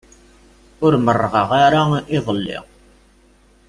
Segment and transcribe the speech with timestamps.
[0.85, 1.81] Ur merrɣeɣ ara
[2.17, 2.57] iḍelli.